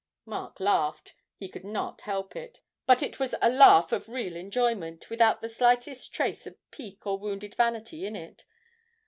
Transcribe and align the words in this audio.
Mark 0.25 0.59
laughed 0.59 1.13
he 1.37 1.47
could 1.47 1.63
not 1.63 2.01
help 2.01 2.35
it 2.35 2.61
but 2.87 3.03
it 3.03 3.19
was 3.19 3.35
a 3.39 3.51
laugh 3.51 3.91
of 3.91 4.09
real 4.09 4.35
enjoyment, 4.35 5.11
without 5.11 5.41
the 5.41 5.47
slightest 5.47 6.11
trace 6.11 6.47
of 6.47 6.55
pique 6.71 7.05
or 7.05 7.19
wounded 7.19 7.53
vanity 7.53 8.07
in 8.07 8.15
it. 8.15 8.43